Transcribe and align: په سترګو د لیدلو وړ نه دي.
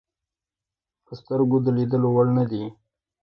په 1.05 1.11
سترګو 1.19 1.57
د 1.65 1.67
لیدلو 1.77 2.09
وړ 2.13 2.27
نه 2.37 2.43
دي. 2.51 2.63